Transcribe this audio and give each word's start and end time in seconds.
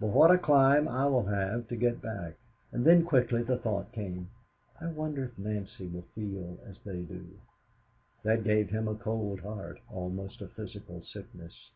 But 0.00 0.06
what 0.06 0.30
a 0.30 0.38
climb 0.38 0.88
I 0.88 1.04
will 1.06 1.26
have 1.26 1.68
to 1.68 1.76
get 1.76 2.00
back!" 2.00 2.36
And 2.72 2.82
then 2.86 3.04
quickly 3.04 3.42
the 3.42 3.58
thought 3.58 3.92
came, 3.92 4.30
"I 4.80 4.86
wonder 4.86 5.24
if 5.24 5.38
Nancy 5.38 5.86
will 5.86 6.06
feel 6.14 6.56
as 6.66 6.78
they 6.82 7.02
do?" 7.02 7.26
That 8.22 8.42
gave 8.42 8.70
him 8.70 8.88
a 8.88 8.94
cold 8.94 9.40
heart, 9.40 9.80
almost 9.92 10.40
a 10.40 10.48
physical 10.48 11.02
sickness. 11.02 11.68